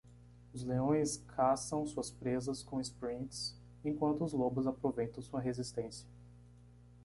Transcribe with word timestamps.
Os 0.51 0.63
leões 0.63 1.17
caçam 1.27 1.85
suas 1.85 2.09
presas 2.09 2.63
com 2.63 2.81
sprints?, 2.81 3.53
enquanto 3.85 4.23
os 4.25 4.33
lobos 4.33 4.65
aproveitam 4.65 5.21
sua 5.21 5.39
resistência. 5.39 6.07